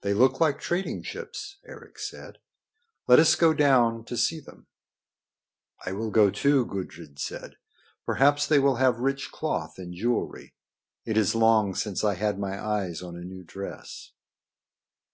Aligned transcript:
"They 0.00 0.14
look 0.14 0.40
like 0.40 0.58
trading 0.58 1.02
ships," 1.02 1.58
Eric 1.66 1.98
said. 1.98 2.38
"Let 3.06 3.18
us 3.18 3.34
go 3.34 3.52
down 3.52 4.06
to 4.06 4.16
see 4.16 4.40
them." 4.40 4.68
"I 5.84 5.92
will 5.92 6.10
go, 6.10 6.30
too," 6.30 6.64
Gudrid 6.64 7.18
said. 7.18 7.56
"Perhaps 8.06 8.46
they 8.46 8.58
will 8.58 8.76
have 8.76 9.00
rich 9.00 9.30
cloth 9.30 9.74
and 9.76 9.92
jewelry. 9.92 10.54
It 11.04 11.18
is 11.18 11.34
long 11.34 11.74
since 11.74 12.02
I 12.02 12.14
had 12.14 12.38
my 12.38 12.58
eyes 12.58 13.02
on 13.02 13.16
a 13.16 13.20
new 13.20 13.44
dress." 13.44 14.12